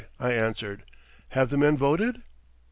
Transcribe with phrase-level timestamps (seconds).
[0.19, 0.81] I answered.
[1.29, 2.23] "Have the men voted?"